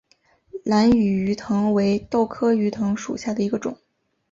[0.63, 3.77] 兰屿鱼藤为豆科鱼藤属下的一个种。